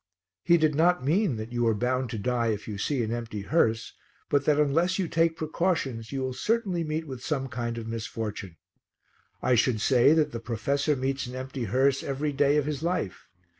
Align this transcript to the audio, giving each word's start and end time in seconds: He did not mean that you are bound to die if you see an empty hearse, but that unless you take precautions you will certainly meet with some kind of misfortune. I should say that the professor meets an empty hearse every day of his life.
He 0.41 0.57
did 0.57 0.73
not 0.73 1.05
mean 1.05 1.35
that 1.35 1.51
you 1.53 1.67
are 1.67 1.75
bound 1.75 2.09
to 2.09 2.17
die 2.17 2.47
if 2.47 2.67
you 2.67 2.79
see 2.79 3.03
an 3.03 3.11
empty 3.11 3.41
hearse, 3.43 3.93
but 4.29 4.45
that 4.45 4.59
unless 4.59 4.97
you 4.97 5.07
take 5.07 5.37
precautions 5.37 6.11
you 6.11 6.21
will 6.21 6.33
certainly 6.33 6.83
meet 6.83 7.05
with 7.05 7.23
some 7.23 7.47
kind 7.47 7.77
of 7.77 7.85
misfortune. 7.85 8.57
I 9.43 9.53
should 9.53 9.79
say 9.79 10.13
that 10.13 10.31
the 10.31 10.39
professor 10.39 10.95
meets 10.95 11.27
an 11.27 11.35
empty 11.35 11.65
hearse 11.65 12.01
every 12.01 12.31
day 12.33 12.57
of 12.57 12.65
his 12.65 12.81
life. 12.81 13.27